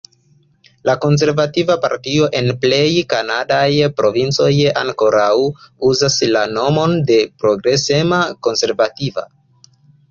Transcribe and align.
La 0.89 0.93
konservativaj 1.01 1.75
partioj 1.83 2.29
en 2.39 2.49
plej 2.63 2.89
kanadaj 3.13 3.69
provincoj 4.01 4.51
ankoraŭ 4.83 5.31
uzas 5.93 6.21
la 6.35 6.45
nomon 6.59 6.99
de 7.13 7.23
Progresema 7.45 8.25
Konservativa. 8.49 9.31